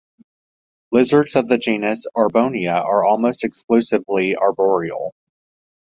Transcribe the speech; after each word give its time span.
Lizards 0.91 1.35
of 1.35 1.47
the 1.47 1.59
genus 1.59 2.07
"Abronia" 2.17 2.83
are 2.83 3.05
almost 3.05 3.43
exclusively 3.43 4.35
arboreal. 4.35 5.13